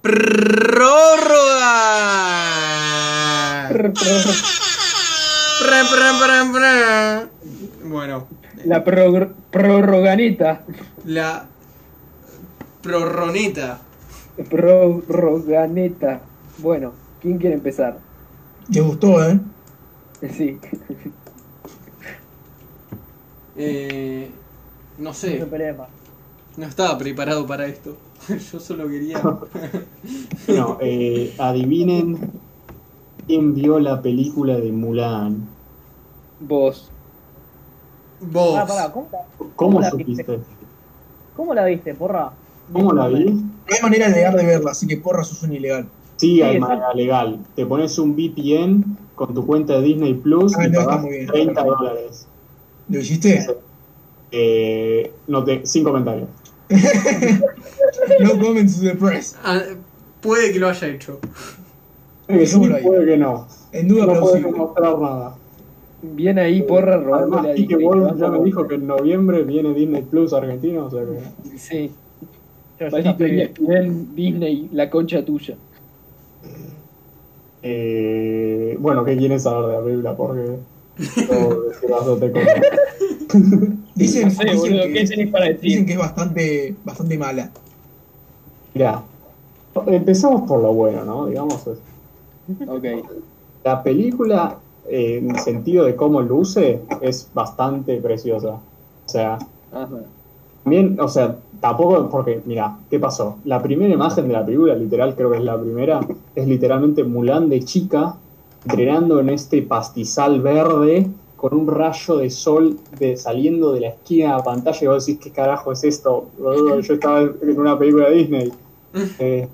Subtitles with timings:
[0.00, 1.68] Prórroga.
[7.84, 8.26] Bueno,
[8.64, 10.62] La prog- prorroganeta.
[11.04, 11.46] la
[12.82, 13.78] prorroneta.
[14.48, 16.20] Prorroganeta.
[16.58, 17.98] Bueno, ¿quién quiere empezar?
[18.72, 19.38] Te gustó, ¿eh?
[20.36, 20.58] Sí.
[23.56, 24.30] Eh,
[24.98, 25.38] no sé,
[26.56, 27.96] no estaba preparado para esto.
[28.52, 29.20] Yo solo quería.
[30.46, 32.18] Bueno, eh, adivinen
[33.26, 35.46] quién vio la película de Mulan.
[36.40, 36.90] Vos.
[38.20, 38.56] Vos.
[38.58, 40.36] Ah, pará, ¿cómo, la- ¿Cómo la supiste?
[40.36, 40.66] viste?
[41.34, 42.32] ¿Cómo la viste, porra?
[42.72, 43.24] ¿Cómo la vi?
[43.24, 45.88] No hay manera legal de verla, así que porra sos un ilegal.
[46.16, 46.74] Sí, hay exacto.
[46.74, 47.38] manera legal.
[47.54, 51.02] Te pones un VPN con tu cuenta de Disney Plus Ah, y no, está pagás
[51.02, 51.26] muy bien.
[51.26, 52.28] 30 dólares.
[52.88, 53.46] ¿Lo hiciste?
[54.32, 56.28] Eh, no te, sin comentarios.
[58.20, 59.36] No comments to the press.
[59.42, 59.62] Ah,
[60.20, 61.18] puede que lo haya hecho.
[62.26, 63.46] Puede que sí, puede que no.
[63.72, 64.52] En duda No puedo plausible.
[64.52, 65.36] demostrar nada.
[66.02, 67.86] Bien ahí, porra, Además, robándole a Kike Disney.
[67.86, 71.58] Wolf ya me dijo que en noviembre viene Disney Plus argentino, o sea que...
[71.58, 71.90] Sí.
[74.14, 75.56] Disney, la concha tuya.
[77.62, 80.16] Eh, bueno, ¿qué quieren saber de la película?
[80.16, 80.56] Porque...
[83.94, 87.50] Dicen, No sé, dicen boludo, que, ¿qué tenés para dicen que es bastante, bastante mala.
[88.74, 89.02] Mirá,
[89.86, 91.26] empezamos por lo bueno, ¿no?
[91.26, 91.78] Digamos, es-
[92.68, 92.84] Ok.
[93.64, 98.54] la película, eh, en el sentido de cómo luce, es bastante preciosa.
[98.54, 99.38] O sea,
[99.70, 99.88] Ajá.
[100.64, 103.38] también, o sea, tampoco, porque, mira, ¿qué pasó?
[103.44, 106.00] La primera imagen de la película, literal, creo que es la primera,
[106.34, 108.16] es literalmente Mulan de chica,
[108.64, 114.26] entrenando en este pastizal verde, con un rayo de sol de, saliendo de la esquina
[114.26, 116.28] de la pantalla, y vos decís, ¿qué carajo es esto?
[116.38, 118.52] Yo estaba en una película de Disney.
[119.20, 119.48] Eh,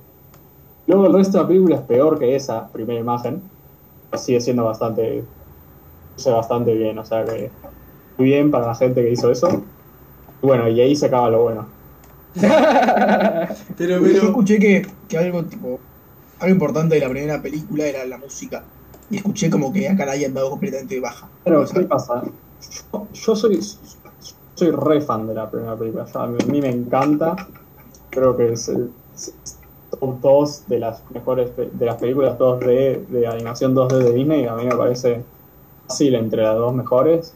[0.87, 3.43] luego el resto de la película es peor que esa primera imagen,
[4.15, 5.23] sigue siendo bastante,
[6.17, 7.51] luce bastante bien, o sea que
[8.17, 9.63] muy bien para la gente que hizo eso.
[10.43, 11.67] Y bueno, y ahí se acaba lo bueno.
[13.77, 15.79] Pero, Yo escuché que, que algo tipo
[16.39, 18.65] algo importante de la primera película era la música.
[19.11, 21.31] Y escuché como que acá la hayan dado completamente baja.
[21.45, 22.23] Pero, ¿qué pasa?
[22.93, 23.61] Yo, yo soy,
[24.55, 26.07] soy re fan de la primera película.
[26.07, 27.37] Yo- a, mí, a mí me encanta.
[28.11, 28.91] Creo que es el
[29.91, 34.47] top 2 de las mejores de las películas 2D de animación 2D de Disney.
[34.47, 35.25] A mí me parece
[35.87, 37.35] fácil entre las dos mejores.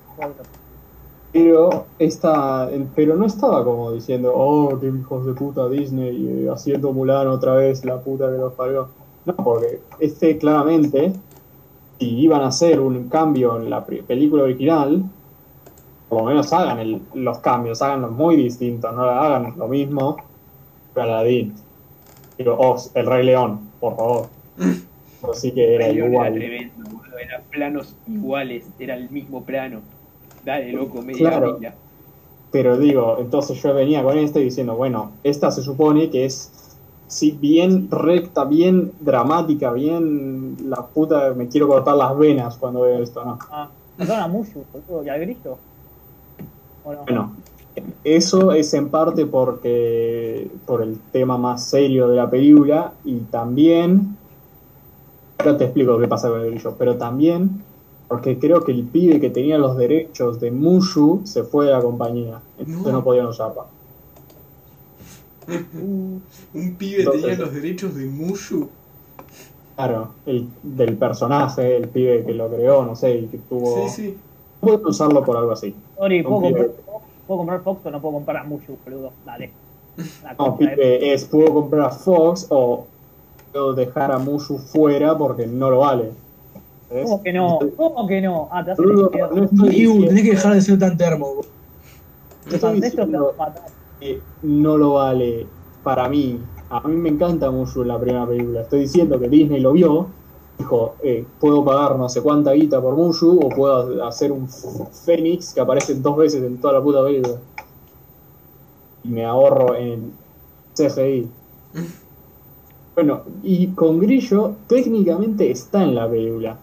[1.33, 6.93] Pero esta, pero no estaba como diciendo, oh, qué hijos de puta Disney, eh, haciendo
[6.93, 8.89] Mulan otra vez, la puta que los parió.
[9.25, 11.13] No, porque este claramente,
[12.01, 15.05] si iban a hacer un cambio en la película original,
[16.09, 20.17] por lo menos hagan el- los cambios, háganlos muy distintos, no hagan lo mismo
[20.95, 21.55] que Aladdin.
[22.39, 24.31] Digo, oh, el Rey León, por favor.
[25.33, 26.35] Así que era Era igual.
[26.35, 27.19] tremendo, boludo.
[27.19, 29.83] Eran planos iguales, era el mismo plano.
[30.43, 31.59] Dale, loco, media Claro.
[31.59, 31.77] milla.
[32.51, 36.70] Pero digo, entonces yo venía con este diciendo, bueno, esta se supone que es
[37.11, 43.03] sí, bien recta, bien dramática, bien la puta, me quiero cortar las venas cuando veo
[43.03, 43.39] esto, ¿no?
[43.51, 45.59] Ah, sacaron a Mushu, boludo, y al Grillo.
[46.85, 47.03] ¿O no?
[47.05, 47.33] Bueno,
[48.05, 54.17] eso es en parte porque por el tema más serio de la película y también,
[55.39, 57.63] ahora te explico qué pasa con el grillo, pero también
[58.09, 61.81] porque creo que el pibe que tenía los derechos de Mushu se fue de la
[61.81, 62.93] compañía, entonces No.
[62.93, 63.63] no podían usarla.
[66.55, 68.69] Un pibe tenía los derechos de Mushu.
[69.77, 73.89] Claro, el, del personaje, el pibe que lo creó, no sé, y que tuvo...
[73.89, 74.17] Sí, sí.
[74.61, 75.75] No pueden usarlo por algo así.
[75.97, 76.69] Sorry, ¿puedo comprar.
[77.27, 79.13] ¿puedo comprar Fox o no puedo comprar a Mushu, boludo?
[79.25, 79.51] Dale.
[80.23, 82.87] La No, pibe, es puedo comprar a Fox o
[83.53, 86.11] puedo dejar a Mushu fuera porque no lo vale.
[86.91, 87.05] ¿Ves?
[87.05, 87.59] ¿Cómo que no?
[87.77, 88.49] ¿Cómo que no?
[88.51, 91.37] Ah, te hace no tenés que dejar de ser tan termo.
[92.51, 93.33] estoy diciendo
[94.43, 95.47] no lo vale
[95.83, 96.41] para mí.
[96.69, 98.63] A mí me encanta Mushu en la primera película.
[98.63, 100.09] Estoy diciendo que Disney lo vio.
[100.59, 105.55] Dijo, eh, puedo pagar no sé cuánta guita por Mushu o puedo hacer un Fénix
[105.55, 107.37] que aparece dos veces en toda la puta película.
[109.05, 110.13] Y me ahorro en
[110.75, 111.29] CGI.
[112.93, 116.59] Bueno, y con Grillo técnicamente está en la película.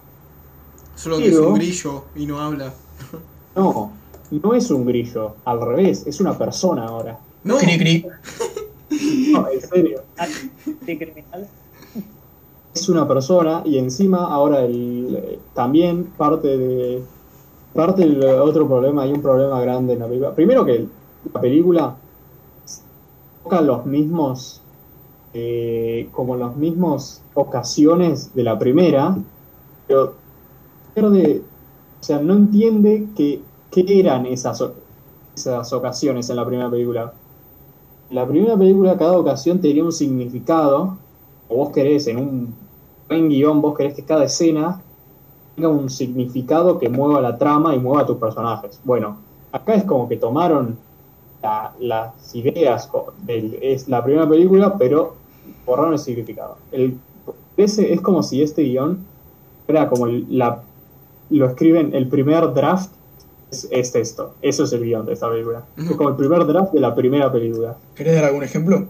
[0.94, 2.74] Solo que es un grillo y no habla.
[3.54, 3.92] No,
[4.30, 7.18] no es un grillo, al revés, es una persona ahora.
[7.44, 8.06] No, Cri, cri.
[9.32, 10.02] No, en serio.
[10.16, 10.26] Ah,
[10.86, 11.46] ¿Qué criminal?
[12.74, 17.02] es una persona y encima ahora el, eh, también parte de
[17.74, 20.86] parte del otro problema hay un problema grande en la película primero que
[21.32, 21.96] la película
[23.42, 24.62] toca los mismos
[25.34, 29.16] eh, como en las mismas ocasiones de la primera,
[29.86, 30.14] pero
[30.94, 31.42] pierde,
[32.00, 34.62] o sea, no entiende que, qué eran esas,
[35.36, 37.12] esas ocasiones en la primera película.
[38.10, 40.96] La primera película cada ocasión tenía un significado,
[41.48, 42.54] o vos querés en un
[43.08, 44.80] buen guion, vos querés que cada escena
[45.54, 48.80] tenga un significado que mueva la trama y mueva a tus personajes.
[48.84, 49.16] Bueno,
[49.52, 50.78] acá es como que tomaron
[51.42, 52.90] la- las ideas
[53.24, 55.14] de la primera película, pero
[55.66, 56.56] borraron el significado.
[57.56, 58.98] Ese, es como si este guion
[59.66, 62.92] era como lo escriben, el primer draft
[63.50, 64.34] es, es esto.
[64.42, 65.64] Eso es el guion de esta película.
[65.76, 67.76] Es como el primer draft de la primera película.
[67.94, 68.86] ¿Querés dar algún ejemplo?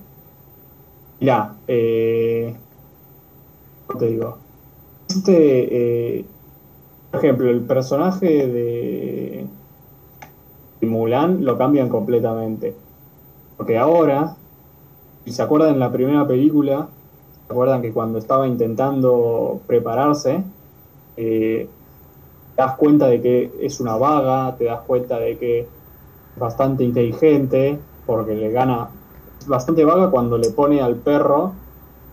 [1.20, 2.54] Mirá, eh,
[3.86, 4.38] ¿cómo te digo?
[5.08, 6.24] Este, eh,
[7.10, 9.46] por ejemplo, el personaje de,
[10.80, 12.74] de Mulan lo cambian completamente.
[13.56, 14.36] Porque ahora,
[15.24, 16.88] si se acuerdan en la primera película,
[17.46, 20.44] se acuerdan que cuando estaba intentando prepararse,
[21.16, 21.68] eh,
[22.58, 25.66] te das cuenta de que es una vaga, te das cuenta de que es
[26.34, 28.88] bastante inteligente, porque le gana
[29.38, 31.52] es bastante vaga cuando le pone al perro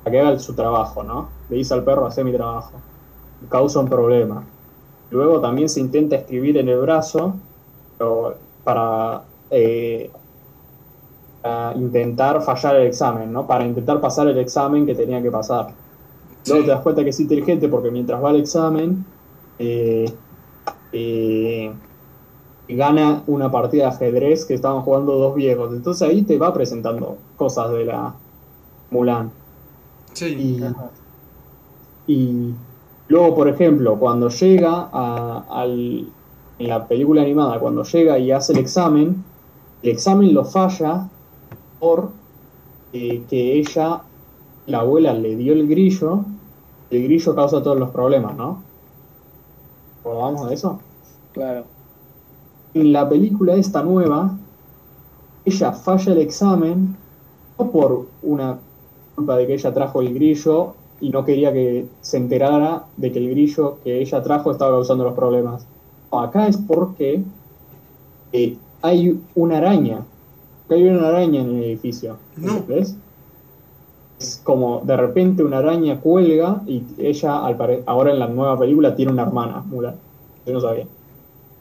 [0.06, 1.30] a que haga su trabajo, ¿no?
[1.50, 2.74] Le dice al perro, hacer mi trabajo.
[3.50, 4.44] Causa un problema.
[5.10, 7.34] Luego también se intenta escribir en el brazo
[7.98, 10.12] pero para, eh,
[11.42, 13.48] para intentar fallar el examen, ¿no?
[13.48, 15.70] Para intentar pasar el examen que tenía que pasar.
[16.46, 19.04] Luego te das cuenta que es inteligente porque mientras va al examen,
[19.58, 20.06] eh,
[20.92, 21.72] eh,
[22.68, 25.74] gana una partida de ajedrez que estaban jugando dos viejos.
[25.74, 28.14] Entonces ahí te va presentando cosas de la
[28.92, 29.32] Mulan.
[30.14, 30.62] Sí.
[32.08, 32.54] Y, y
[33.08, 36.08] luego, por ejemplo, cuando llega a, al,
[36.60, 39.24] en la película animada, cuando llega y hace el examen,
[39.84, 41.10] el examen lo falla
[41.80, 42.10] por
[42.94, 44.02] eh, que ella,
[44.68, 46.24] la abuela, le dio el grillo,
[46.90, 48.64] el grillo causa todos los problemas, ¿no?
[50.06, 50.80] ¿Recordamos de eso?
[51.34, 51.66] Claro.
[52.76, 54.38] en la película esta nueva,
[55.44, 56.96] ella falla el examen,
[57.58, 58.60] no por una
[59.16, 63.20] culpa de que ella trajo el grillo y no quería que se enterara de que
[63.20, 65.66] el grillo que ella trajo estaba causando los problemas.
[66.12, 67.24] No, acá es porque
[68.32, 70.06] eh, hay una araña.
[70.66, 72.18] Acá hay una araña en el edificio.
[72.38, 72.64] No.
[72.68, 72.96] ¿Ves?
[74.20, 78.96] Es como de repente una araña cuelga y ella, al ahora en la nueva película,
[78.96, 79.96] tiene una hermana, Mulan.
[80.46, 80.86] Yo no sabía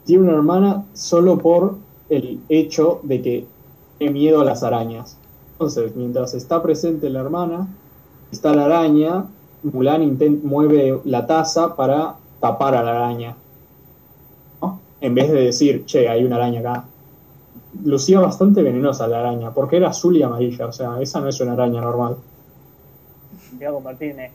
[0.05, 1.75] tiene una hermana solo por
[2.09, 3.45] el hecho de que
[3.97, 5.17] tiene miedo a las arañas.
[5.53, 7.67] Entonces, mientras está presente la hermana,
[8.31, 9.25] está la araña,
[9.63, 13.35] Mulan mueve la taza para tapar a la araña.
[14.61, 14.79] ¿no?
[15.01, 16.85] En vez de decir, che, hay una araña acá.
[17.83, 21.41] Lucía bastante venenosa la araña, porque era azul y amarilla, o sea, esa no es
[21.41, 22.17] una araña normal.
[23.57, 24.33] Voy a convertirme.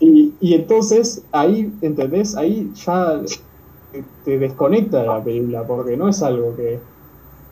[0.00, 2.36] Y, y entonces ahí, ¿entendés?
[2.36, 3.20] Ahí ya
[4.22, 6.82] te- desconecta de la película, porque no es algo que,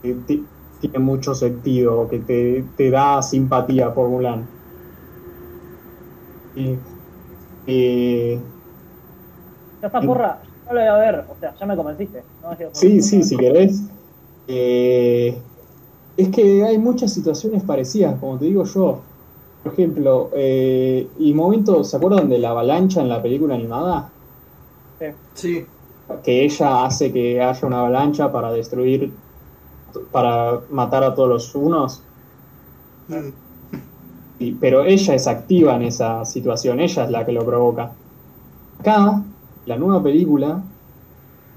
[0.02, 0.48] que ti-
[0.78, 4.48] tiene mucho sentido, o que te, te da simpatía por Mulan.
[6.54, 6.78] Y,
[7.66, 8.42] eh,
[9.82, 10.42] Ya está, porra.
[10.66, 11.26] No lo voy a ver.
[11.28, 12.24] O sea, ya me convenciste.
[12.42, 13.82] No sí, sí, si querés.
[14.48, 15.42] Eh,
[16.16, 19.00] es que hay muchas situaciones parecidas, como te digo yo.
[19.62, 24.10] Por ejemplo, eh, y momentos, ¿se acuerdan de la avalancha en la película animada?
[25.34, 25.66] Sí.
[26.22, 29.12] que ella hace que haya una avalancha para destruir,
[30.12, 32.00] para matar a todos los unos,
[33.08, 33.30] Mm.
[34.38, 37.90] y- pero ella es activa en esa situación, ella es la que lo provoca.
[38.78, 39.22] Acá,
[39.66, 40.62] la nueva película,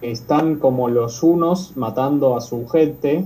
[0.01, 3.25] están como los unos matando a su gente,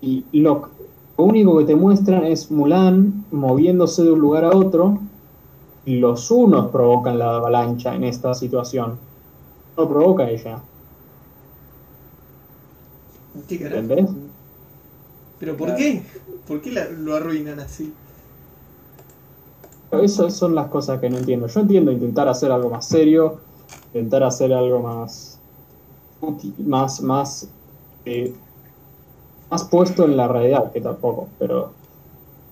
[0.00, 0.68] y lo,
[1.16, 4.98] único que te muestran es Mulan moviéndose de un lugar a otro,
[5.84, 8.98] y los unos provocan la avalancha en esta situación.
[9.76, 10.60] No lo provoca ella.
[13.48, 13.80] ¿Qué carajo?
[13.80, 14.10] ¿Entendés?
[15.40, 15.78] ¿Pero por Claro.
[15.78, 16.02] qué?
[16.46, 17.92] ¿Por qué la- lo arruinan así?
[19.90, 21.46] Esas son las cosas que no entiendo.
[21.46, 23.38] Yo entiendo intentar hacer algo más serio,
[23.94, 25.38] intentar hacer algo más
[26.58, 27.48] más, más,
[28.04, 28.34] eh,
[29.50, 31.70] más puesto en la realidad, que tampoco, pero,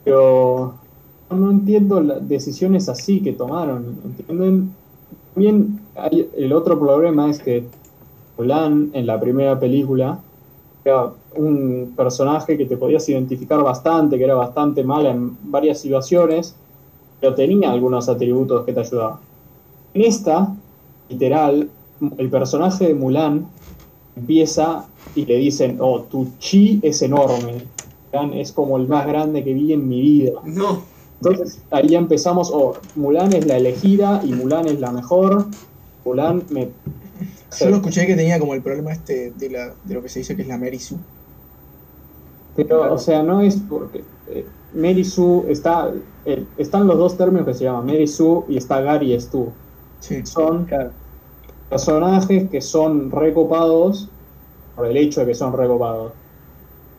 [0.04, 0.74] pero
[1.30, 4.74] no, entiendo las decisiones así que tomaron, ¿entienden?
[5.34, 5.80] También
[6.36, 7.64] el otro problema es que
[8.38, 10.18] Mulan en la primera película
[10.84, 16.54] era un personaje que te podías identificar bastante, que era bastante mala en varias situaciones,
[17.20, 19.18] pero tenía algunos atributos que te ayudaban.
[19.94, 20.54] En esta,
[21.08, 21.68] literal,
[22.18, 23.46] el personaje de Mulan
[24.16, 27.64] empieza y le dicen, oh, tu chi es enorme.
[28.12, 30.32] Mulan es como el más grande que vi en mi vida.
[30.44, 30.82] No.
[31.22, 35.46] Entonces ahí empezamos, oh, Mulan es la elegida y Mulan es la mejor.
[36.04, 36.68] Mulan me...
[37.58, 40.18] Yo lo escuché que tenía como el problema este de, la, de lo que se
[40.18, 40.98] dice que es la Mary Sue.
[42.54, 44.04] Pero, o sea, no es porque...
[44.28, 44.44] eh,
[44.74, 45.90] Mary Sue está...
[46.26, 49.48] eh, están los dos términos que se llaman Mary Sue y está Gary Stu.
[50.00, 50.20] Sí.
[50.24, 50.90] Son Claro.
[51.70, 54.08] personajes que son recopados
[54.76, 56.12] por el hecho de que son recopados.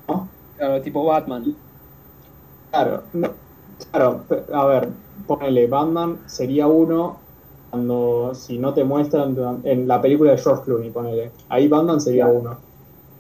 [0.10, 0.30] ¿no?
[0.56, 1.56] Claro, tipo Batman.
[2.72, 3.36] Claro, no-
[3.92, 4.90] claro, a ver,
[5.26, 7.22] ponele, Batman sería uno
[7.70, 12.26] cuando, si no te muestran en la película de George Clooney, ponele, ahí Batman sería
[12.26, 12.40] Claro.
[12.40, 12.60] uno.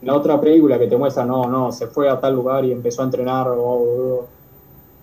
[0.01, 2.71] En la otra película que te muestra, no, no, se fue a tal lugar y
[2.71, 4.29] empezó a entrenar, o, o-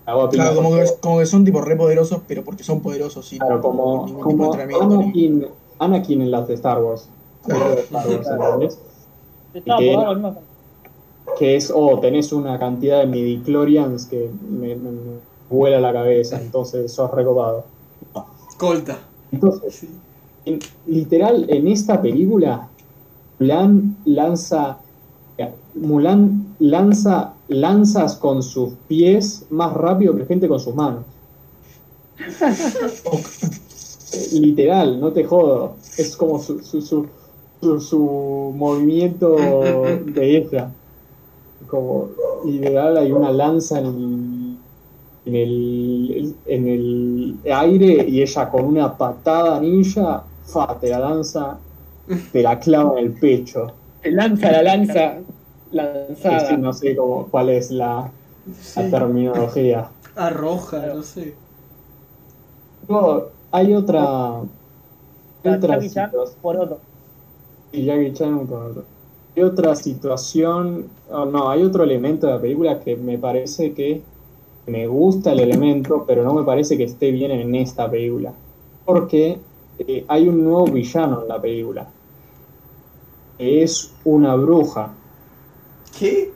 [0.07, 3.39] o- Claro, como que, como que son tipo re poderosos, pero porque son poderosos, sí.
[3.39, 5.47] Claro, como, como Anakin,
[5.79, 7.09] Anakin en las de Star Wars.
[7.41, 7.75] Claro.
[7.75, 8.79] de Star Wars,
[9.77, 9.93] que-
[11.39, 15.19] que es, oh, tenés una cantidad de midichlorians que me, me- me
[15.49, 17.63] vuela la cabeza, entonces sos recopado.
[18.57, 18.97] Colta.
[19.31, 19.89] Entonces, Sí.
[20.45, 22.67] en- literal, en esta película,
[23.39, 24.77] Mulan lanza,
[25.73, 31.03] Mulan lanza lanzas con sus pies más rápido que gente con sus manos.
[34.31, 35.73] Literal, no te jodo.
[35.97, 37.05] Es como su, su, su,
[37.65, 40.71] su- su movimiento de ella.
[41.67, 42.09] Como
[42.45, 44.57] literal hay una lanza en el,
[45.25, 51.57] en el, en el aire y ella con una patada ninja, fa, te la lanza,
[52.31, 53.67] te la clava en el pecho.
[54.01, 55.17] Se lanza la lanza
[55.71, 56.57] Sí, lanzada.
[56.57, 58.11] no sé cómo, cuál es la,
[58.91, 59.89] terminología.
[60.15, 61.33] Arroja, no sé.
[62.87, 64.41] Luego, hay otra.
[65.43, 65.79] hay otra
[66.41, 66.79] por otro.
[67.75, 68.83] Y Jackie Chan por otro.
[69.35, 74.01] Hay otra situación, oh, no, hay otro elemento de la película que me parece que
[74.67, 78.33] me gusta el elemento, pero no me parece que esté bien en esta película.
[78.85, 79.37] Porque
[79.79, 81.87] eh, hay un nuevo villano en la película.
[83.37, 84.93] Que es una bruja.
[85.99, 86.31] ¿Qué?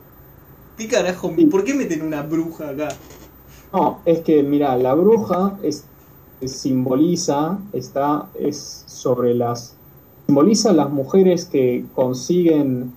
[0.77, 1.31] ¿Qué carajo?
[1.49, 2.89] ¿Por qué meten una bruja acá?
[3.71, 5.85] No, es que, mira, la bruja es-
[6.45, 9.75] simboliza, está, es sobre las,
[10.29, 12.93] simboliza las mujeres que consiguen,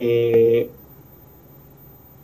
[0.00, 0.70] eh,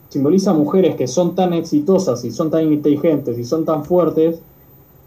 [0.09, 4.41] simboliza mujeres que son tan exitosas y son tan inteligentes y son tan fuertes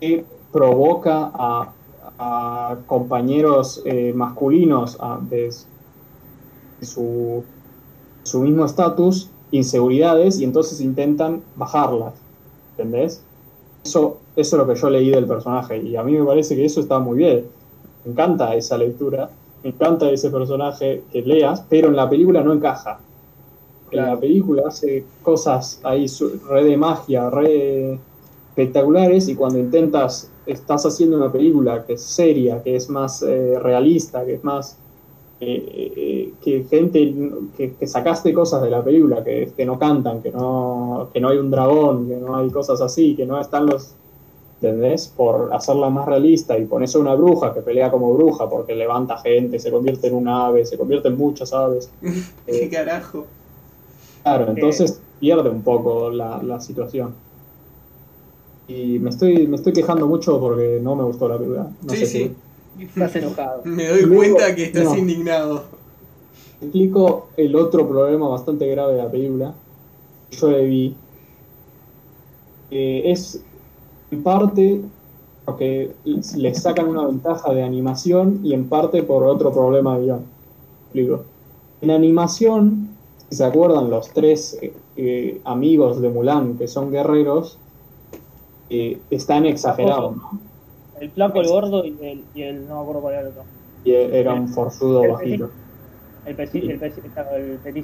[0.00, 1.74] que provoca a,
[2.86, 5.50] compañeros eh, masculinos a- de,
[6.80, 7.42] de su,
[8.22, 12.14] su mismo estatus inseguridades y entonces intentan bajarlas.
[12.76, 13.20] ¿Entendés?
[13.84, 16.64] Eso, eso es lo que yo leí del personaje y a mí me parece que
[16.64, 17.50] eso está muy bien.
[18.04, 19.30] Me encanta esa lectura,
[19.62, 23.00] me encanta ese personaje que leas, pero en la película no encaja.
[23.90, 26.06] En la película hace cosas ahí
[26.48, 27.98] re de magia, re
[28.48, 33.58] espectaculares y cuando intentas, estás haciendo una película que es seria, que es más eh,
[33.58, 34.76] realista, que es más
[35.40, 37.12] eh, eh, que gente
[37.56, 41.30] que, que sacaste cosas de la película que, que no cantan, que no, que no
[41.30, 43.94] hay un dragón, que no hay cosas así, que no están los
[44.66, 45.08] ¿entendés?
[45.08, 49.18] Por hacerla más realista y pones a una bruja que pelea como bruja porque levanta
[49.18, 51.90] gente, se convierte en un ave, se convierte en muchas aves.
[52.46, 53.26] ¿Qué Eh, carajo?
[54.22, 57.14] Claro, entonces pierde un poco la, la situación.
[58.66, 61.68] Y me estoy, me estoy quejando mucho porque no me gustó la película.
[61.82, 62.18] No Sí, sé sí.
[62.78, 63.60] si- Estás enojado.
[63.64, 64.96] Me doy Luego- cuenta que estás no.
[64.96, 65.62] indignado.
[66.60, 69.54] explico el otro problema bastante grave de la película.
[70.30, 70.96] Yo le vi.
[72.70, 73.42] Eh, es
[74.14, 74.82] en parte
[75.44, 75.96] porque
[76.36, 80.32] le sacan una ventaja de animación y en parte por otro problema de guion.
[80.86, 81.26] Explico.
[81.80, 87.60] En animación, si se acuerdan, los tres eh, eh, amigos de Mulan que son guerreros
[88.68, 90.16] eh, están exagerados.
[90.16, 90.40] ¿no?
[91.00, 93.48] El flaco, el gordo y el, y el no me acuerdo cuál era el otro.
[93.84, 95.52] Y era un forzudo El- bajito.
[96.24, 96.80] El, el, el.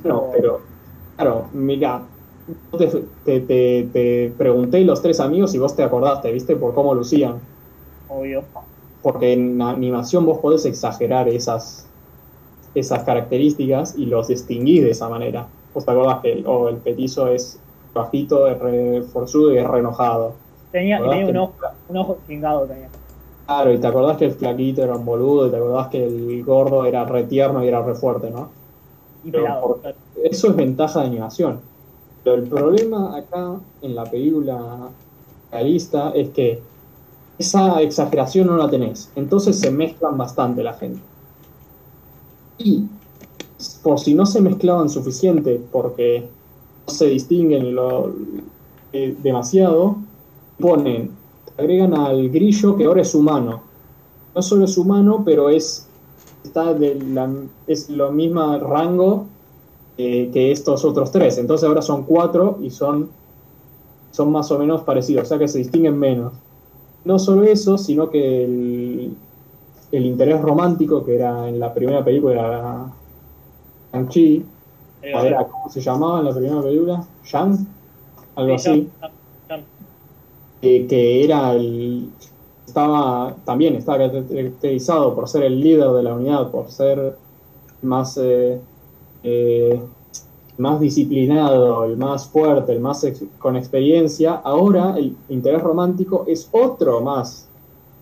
[0.03, 0.71] No, pero,
[1.17, 2.09] claro, mira,
[2.79, 2.87] te,
[3.25, 6.57] te, te- te pregunté los tres amigos y vos te acordaste, ¿viste?
[6.57, 7.49] Por cómo lucían.
[8.09, 8.53] Obvio.
[9.01, 11.95] Porque en animación vos podés exagerar esas,
[12.75, 15.55] esas características y los distinguís de esa manera.
[15.75, 19.67] Vos te acordás que el, oh, el petizo es bajito, es re forzudo y es
[19.69, 20.45] re enojado.
[20.71, 21.57] Tenía, y ¿Verdad tenía un ojo,
[21.87, 22.93] un ojo chingado tenía.
[23.47, 26.45] Claro, y te acordás que el flaquito era un boludo y te acordás que el
[26.45, 28.57] gordo era re tierno y era re fuerte, ¿no?
[29.23, 29.73] Y pelado.
[29.73, 31.70] por- Eso es ventaja de animación.
[32.23, 34.91] Pero el problema acá en la película
[35.51, 36.61] realista es que
[37.39, 39.11] esa exageración no la tenés.
[39.17, 41.01] Entonces se mezclan bastante la gente.
[42.59, 42.85] Y
[43.83, 46.29] por si no se mezclaban suficiente, porque
[46.87, 48.13] se distinguen lo,
[48.93, 49.97] eh, demasiado,
[50.59, 51.11] ponen,
[51.57, 53.63] agregan al grillo que ahora es humano.
[54.35, 55.87] No solo es humano, pero es
[56.45, 57.31] está de la,
[57.67, 59.27] es lo mismo rango
[59.99, 61.39] eh, que estos otros tres.
[61.39, 63.11] Entonces ahora son cuatro y son,
[64.11, 66.33] son más o menos parecidos, o sea que se distinguen menos.
[67.05, 69.15] No solo eso, sino que el,
[69.93, 72.93] el interés romántico que era en la primera película era
[73.93, 74.45] Shang-Chi,
[75.03, 77.05] Eh, era, ¿cómo se llamaba en la primera película?
[77.25, 77.67] ¿Shang?
[78.37, 79.63] Algo sí, así.
[80.63, 82.11] Eh, que era el
[82.67, 87.17] estaba también estaba caracterizado por ser el líder de la unidad, por ser
[87.83, 88.61] más eh,
[89.23, 89.81] eh,
[90.59, 93.07] más disciplinado, el más fuerte, el más
[93.39, 94.35] con experiencia.
[94.35, 97.49] Ahora el interés romántico es otro más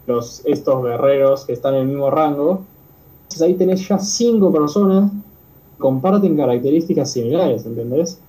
[0.07, 2.65] los estos guerreros que están en el mismo rango.
[3.23, 8.21] Entonces ahí tenés ya cinco personas que comparten características similares, ¿entendés?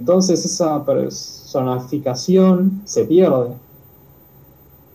[0.00, 3.50] Entonces esa personificación se pierde.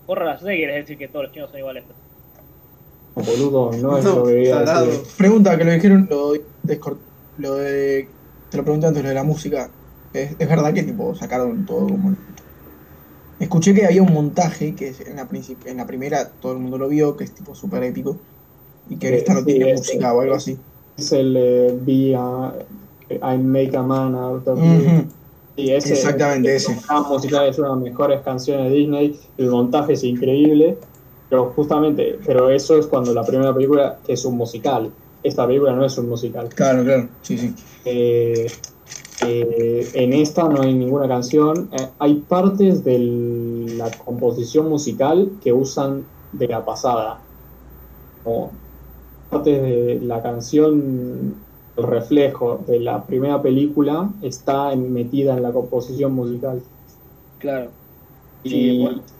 [0.05, 1.83] Porra, yo sé quieres decir que todos los chinos son iguales.
[3.15, 5.01] Boludo, no es No, lo que decir.
[5.17, 6.33] Pregunta que lo dijeron, lo
[7.37, 8.09] lo de-
[8.49, 9.69] te lo pregunté antes, lo de la música.
[10.13, 12.15] ¿Es, es verdad que tipo sacaron todo como...
[13.39, 16.77] Escuché que había un montaje que en la, princip- en la primera todo el mundo
[16.77, 18.17] lo vio, que es tipo súper épico,
[18.87, 20.57] y que esta no sí, tiene música o algo así.
[20.97, 22.53] Es el eh, Be a-
[23.09, 24.63] I Make a Man Out of You.
[24.63, 25.03] Ujú.
[25.57, 26.77] Sí, ese, Exactamente, ese.
[26.87, 30.77] La musical es una de las mejores canciones de Disney, el montaje es increíble,
[31.31, 34.93] pero justamente, pero eso es cuando la primera película que es un musical.
[35.23, 36.49] Esta película no es un musical.
[36.49, 37.55] Claro, claro, sí, sí.
[37.85, 38.61] Eh,
[39.19, 41.69] eh, en esta no hay ninguna canción.
[41.71, 47.29] Eh, hay partes de la composición musical que usan de la pasada.
[48.23, 48.61] Como
[49.29, 51.47] partes de la canción,
[51.77, 56.63] el reflejo de la primera película está en- metida en la composición musical.
[57.37, 57.77] Claro.
[58.43, 59.05] Y, Sí, bueno.
[59.07, 59.15] ¿Sí?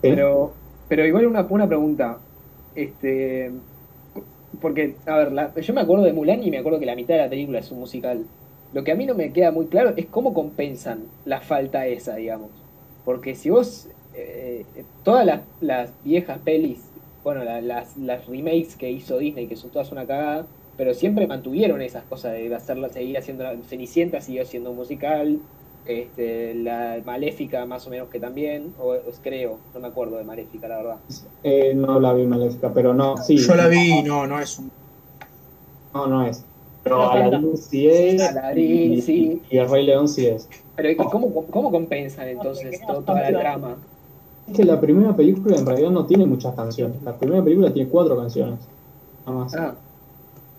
[0.00, 0.59] Pero,
[0.90, 2.26] pero igual una, una pregunta.
[2.74, 3.52] Este.
[4.60, 7.14] Porque, a ver, la- yo me acuerdo de Mulan y me acuerdo que la mitad
[7.14, 8.28] de la película es un musical.
[8.72, 12.16] Lo que a mí no me queda muy claro es cómo compensan la falta esa,
[12.16, 12.50] digamos.
[13.04, 13.88] Porque si vos.
[14.12, 14.66] eh,
[15.04, 19.70] todas las, las viejas pelis, bueno, la- las, las remakes que hizo Disney, que son
[19.70, 23.44] todas una cagada, pero siempre mantuvieron esas cosas de hacerla, seguir haciendo.
[23.64, 25.40] Cenicienta siguió siendo un musical.
[25.86, 30.24] Este, la Maléfica más o menos que también, o, o creo, no me acuerdo de
[30.24, 30.96] Maléfica, la verdad.
[31.42, 33.36] Eh, no la vi maléfica, pero no, sí.
[33.38, 34.70] Yo la vi no, no es un...
[35.94, 36.44] No, no es.
[36.84, 38.22] Pero No, Aladdin sí es.
[38.22, 39.42] Aladdin, y, sí.
[39.50, 40.48] y el Rey León sí es.
[40.76, 43.76] Pero ¿y cómo, cómo compensan entonces todo- toda la trama?
[44.48, 47.02] Es que la primera película en realidad no tiene muchas canciones.
[47.02, 48.60] La primera película tiene cuatro canciones.
[49.26, 49.54] Nada más.
[49.54, 49.74] Ah,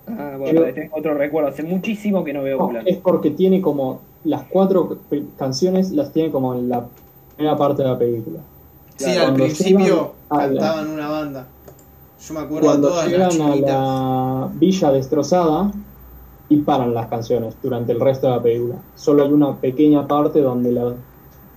[0.07, 3.61] ah bueno, Pero- tengo otro recuerdo, hace muchísimo que no veo No, es porque tiene
[3.61, 4.01] como.
[4.23, 4.97] Las cuatro
[5.37, 6.85] canciones las tiene como en la
[7.35, 8.39] primera parte de la película.
[8.97, 11.47] Sí, al principio cantaban una banda.
[12.27, 15.71] Yo me acuerdo Cuando de todas las llegan a la villa destrozada
[16.49, 18.75] y paran las canciones durante el resto de la película.
[18.95, 20.93] Solo hay una pequeña parte donde la-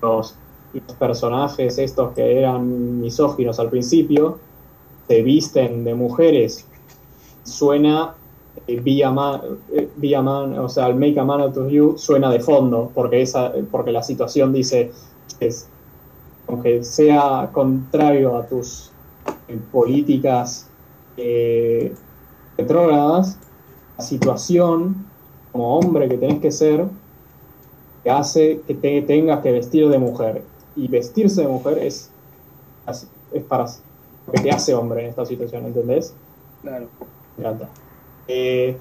[0.00, 0.35] los,
[0.72, 4.38] los personajes estos que eran misóginos al principio
[5.07, 6.66] se visten de mujeres.
[7.42, 8.14] Suena
[8.67, 9.40] Be a Man,
[9.97, 12.90] Be a Man, o sea, el Make a Man Out of You suena de fondo
[12.95, 14.93] porque esa porque la situación dice
[15.40, 15.69] es,
[16.47, 18.90] aunque sea contrario a tus
[19.49, 20.69] eh, políticas
[21.17, 21.95] eh,
[22.57, 23.38] retrógradas,
[23.99, 25.07] la situación
[25.53, 26.87] como hombre que tenés que ser
[28.05, 30.43] que hace que te tengas que vestir de mujer.
[30.77, 32.11] Y vestirse de mujer es,
[33.33, 33.64] es para
[34.27, 36.14] lo que te hace hombre en esta situación, ¿entendés?
[36.62, 36.87] Claro.
[37.37, 37.69] Me encanta.
[38.29, 38.77] Eh,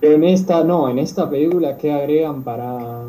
[0.00, 3.04] pero en esta, no, en esta película, ¿qué agregan para,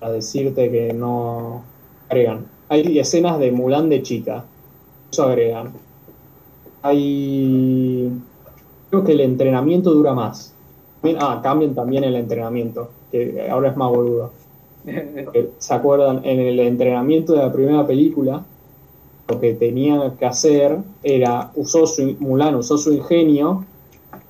[0.00, 1.62] para decirte que no
[2.08, 2.46] agregan?
[2.68, 4.44] Hay escenas de Mulan de chica.
[5.10, 5.72] Eso agregan.
[6.80, 8.10] Hay.
[8.88, 10.54] Creo que el entrenamiento dura más.
[11.18, 14.30] Ah, cambian también el entrenamiento, que ahora es más boludo.
[15.24, 16.24] Porque, ¿Se acuerdan?
[16.24, 18.42] En el entrenamiento de la primera película,
[19.28, 23.66] lo que tenía que hacer era, usó su, Mulan usó su ingenio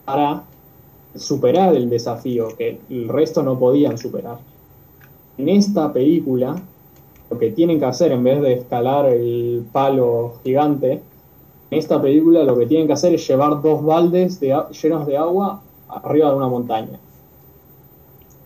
[0.04, 0.44] para
[1.14, 4.38] superar el desafío que el resto no podían superar.
[5.38, 6.60] En esta película,
[7.30, 11.00] lo que tienen que hacer en vez de escalar el palo gigante,
[11.70, 15.16] en esta película lo que tienen que hacer es llevar dos baldes de llenos de
[15.16, 16.98] agua arriba de una montaña.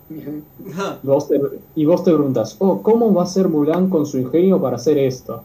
[0.09, 0.23] Y
[1.03, 1.41] vos, te,
[1.75, 4.99] y vos te preguntas, oh, ¿cómo va a ser Mulan con su ingenio para hacer
[4.99, 5.43] esto?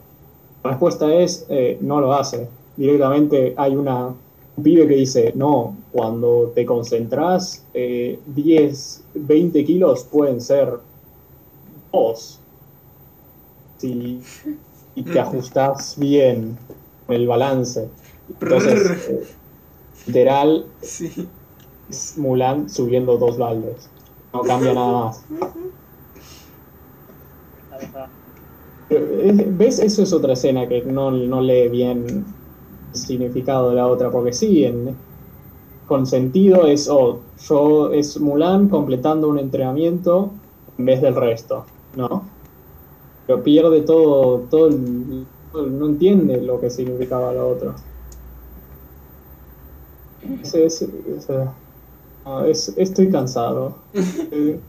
[0.64, 2.48] La respuesta es, eh, no lo hace.
[2.78, 4.20] Directamente hay una, un un
[4.62, 10.80] pibe que dice, no, cuando te concentras, eh, 10, 20 kilos pueden ser
[11.92, 12.40] 2.
[13.78, 14.22] Si
[14.96, 16.58] y te ajustas bien
[17.08, 17.90] con el balance.
[18.30, 19.24] Entonces, eh,
[20.08, 21.28] literal, Sí.
[21.90, 23.90] es Mulan subiendo dos baldes.
[24.34, 25.24] No cambia nada más.
[27.72, 28.08] Verdad.
[28.90, 29.80] Eh, ¿Ves?
[29.80, 32.26] Eso es otra escena que no, no lee bien
[32.94, 35.02] significado de la otra, porque sí, en,
[35.86, 40.42] con sentido es, oh, yo es Mulan completando un entrenamiento
[40.78, 42.38] en vez del resto, ¿no?
[43.26, 47.76] Pero pierde todo, todo, el- no entiende lo que significaba la otra.
[50.22, 51.28] Es, es- es-
[52.26, 53.88] no, es- estoy cansado.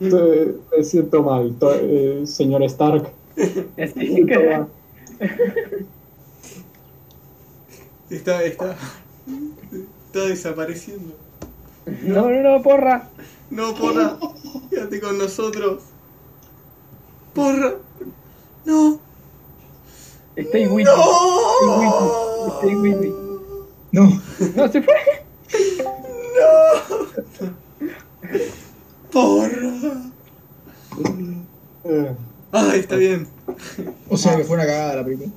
[0.00, 3.14] Eh, me siento mal, to- eh, señor Stark.
[8.10, 8.76] Está, está.
[10.06, 11.14] Está desapareciendo.
[12.02, 13.08] No, no, no, porra.
[13.50, 14.16] No, porra.
[14.70, 15.82] Quédate con nosotros.
[17.34, 17.74] Porra.
[18.64, 18.98] No.
[20.36, 22.48] Estoy with No.
[22.54, 23.12] Estoy with me.
[23.92, 24.20] No,
[24.56, 24.94] No, se fue.
[29.12, 30.02] Porra.
[31.84, 32.14] Eh,
[32.52, 33.26] Ay, está bien.
[34.08, 35.30] o sea que fue una cagada la película.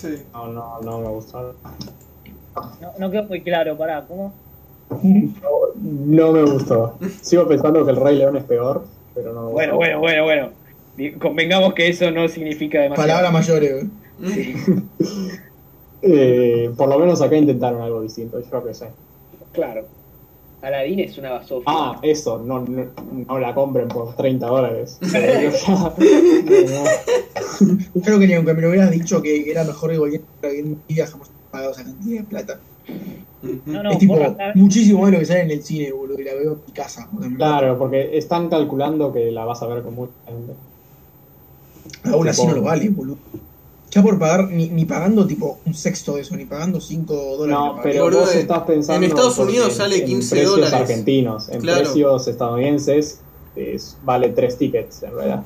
[0.00, 0.22] Sí.
[0.32, 1.54] No, no, no me gustó.
[2.80, 4.32] No, no quedó muy claro, pará, ¿cómo?
[5.82, 6.98] No me gustó.
[7.20, 9.52] Sigo pensando que el Rey León es peor, pero no me gustó.
[9.54, 10.52] Bueno, bueno, bueno, bueno.
[10.96, 13.08] Di- Convengamos que eso no significa demasiado.
[13.08, 13.90] Palabras mayores, ¿eh?
[14.24, 14.54] Sí,
[16.02, 18.90] Eh, por lo menos acá intentaron algo distinto, yo que sé.
[19.52, 19.86] claro.
[20.62, 21.64] Aladdin es una basofia.
[21.66, 22.86] Ah, eso, no, no,
[23.26, 24.98] no la compren por 30 dólares.
[25.10, 25.94] No,
[27.94, 28.02] no.
[28.02, 30.22] Creo que ni aunque me lo hubieras dicho que era mejor que cualquier
[30.88, 32.60] vida jamás pagado esa cantidad de plata.
[33.66, 36.20] No, no, es tipo porra, muchísimo más de lo que sale en el cine, boludo,
[36.20, 37.08] y la veo en mi casa.
[37.36, 40.54] Claro, porque están calculando que la vas a ver con mucha gente.
[42.04, 43.18] Aún así no lo vale, boludo.
[43.90, 47.48] Ya por pagar, ni, ni pagando tipo un sexto de eso, ni pagando 5 dólares.
[47.76, 49.04] No, pero vos en- estás pensando.
[49.04, 50.74] en Estados Unidos sale en 15 precios dólares.
[50.80, 51.80] argentinos, en Claro.
[51.82, 53.20] precios estadounidenses
[53.56, 55.42] es- vale 3 tickets, en realidad.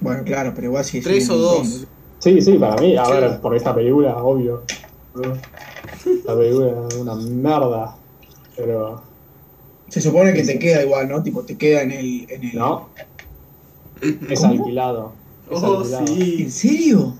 [0.00, 1.00] Bueno, claro, pero igual sí.
[1.00, 1.86] Tres o dos.
[2.18, 3.12] Sí, sí, para mí, a Sí.
[3.12, 4.62] ver, por esta película, obvio.
[6.24, 7.96] La película es una mierda,
[8.56, 9.02] pero
[9.88, 11.22] Se supone que te queda igual, ¿no?
[11.22, 12.26] Tipo, te queda en el.
[12.30, 12.58] En el...
[12.58, 12.90] no.
[14.28, 14.52] Es ¿Cómo?
[14.52, 15.12] alquilado.
[15.50, 16.06] Es Oh, alquilado.
[16.08, 16.42] sí.
[16.42, 17.17] ¿En serio?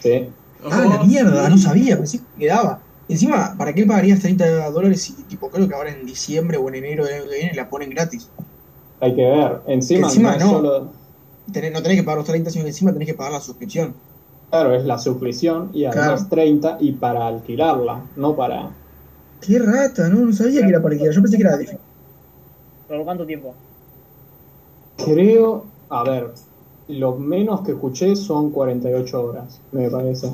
[0.00, 0.28] Sí.
[0.70, 2.80] Ah, la mierda, no sabía, pensé que quedaba.
[3.08, 6.74] Encima, ¿para qué pagarías 30 dólares si, tipo, creo que ahora en diciembre o en
[6.76, 8.28] enero del año que viene la ponen gratis?
[9.00, 9.60] Hay que ver.
[9.66, 10.50] Encima, Encima no, no.
[10.50, 10.92] solo.
[11.52, 13.94] Tenés- no tenés que pagar los 30, sino que encima tenés que pagar la suscripción.
[14.50, 16.26] Claro, es la suscripción y además Claro.
[16.30, 18.70] 30 y para alquilarla, no para.
[19.40, 21.14] Qué rata, no, no sabía que era para alquilar.
[21.14, 21.58] Yo pensé que era.
[22.88, 23.54] ¿Por cuánto tiempo?
[24.96, 25.64] Creo.
[25.90, 26.32] A ver,
[26.88, 30.32] lo menos que escuché son 48 horas, me parece.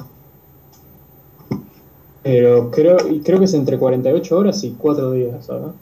[2.22, 5.74] Pero creo, y creo que es entre 48 horas y 4 días, ¿sabes?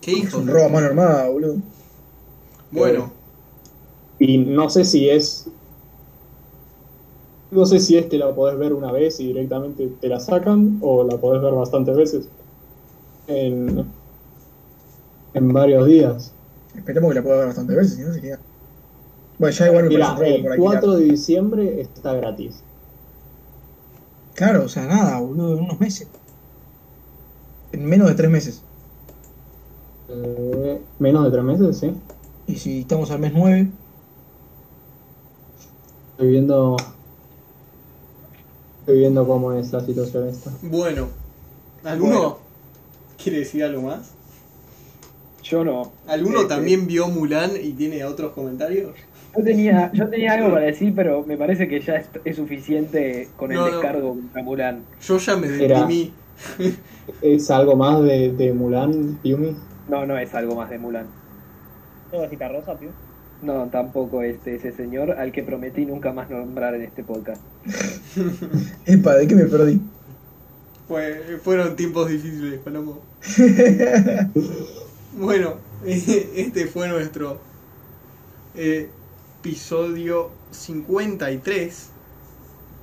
[0.00, 0.38] ¿Qué Es hijo?
[0.38, 1.62] un robo a mano armada, boludo.
[2.70, 3.12] Bueno,
[4.18, 5.52] Y no sé si es.
[7.50, 10.78] No sé si es que la podés ver una vez y directamente te la sacan,
[10.80, 12.32] o la podés ver bastantes veces.
[13.26, 13.94] En,
[15.34, 16.38] en varios días.
[16.74, 18.40] Esperemos que la pueda ver bastantes veces, si no se queda.
[19.42, 20.56] Bueno, ya igual me el por alquilar.
[20.56, 22.62] 4 de diciembre está gratis.
[24.34, 26.06] Claro, o sea, nada, boludo, en unos meses.
[27.72, 28.62] En menos de tres meses.
[30.08, 31.92] Eh, menos de 3 meses, sí.
[32.46, 33.68] Y si estamos al mes 9,
[36.12, 36.76] Estoy viendo.
[38.80, 40.52] Estoy viendo cómo es la situación esta.
[40.62, 41.08] bueno.
[41.82, 42.38] ¿Alguno Bueno.
[43.20, 44.10] quiere decir algo más?
[45.42, 45.90] Yo no.
[46.06, 48.94] ¿Alguno Este, también vio Mulan y tiene otros comentarios?
[49.36, 53.28] Yo tenía, yo tenía algo para decir, pero me parece que ya es, es suficiente
[53.36, 53.72] con el No, no.
[53.72, 54.82] descargo contra Mulan.
[55.00, 56.12] Yo ya me deprimí.
[57.22, 59.56] ¿Es algo más de, de Mulan, Yumi?
[59.88, 61.06] No, no es algo más de Mulan.
[62.10, 62.90] ¿Tengo cita rosa, tío?
[63.42, 67.40] No, tampoco este ese señor al que prometí nunca más nombrar en este podcast.
[68.86, 69.80] epa, ¿de qué me perdí?
[70.86, 73.00] Fue- fueron tiempos difíciles, Palomo.
[75.16, 75.54] bueno,
[75.86, 77.38] este fue nuestro
[78.54, 78.88] eh,
[79.42, 81.88] episodio 53.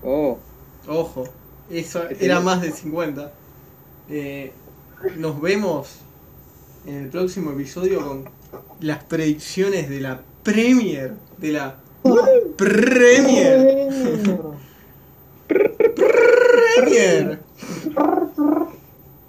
[0.04, 0.38] Oh,
[0.90, 1.24] Ojo,
[1.70, 3.32] eso Ese era más de 50.
[4.10, 4.52] Eh,
[5.16, 6.00] nos vemos
[6.86, 8.30] en el próximo episodio con
[8.82, 11.14] las predicciones de la Premier.
[11.38, 11.78] De la
[12.58, 13.90] Premier.
[16.76, 17.40] Premier.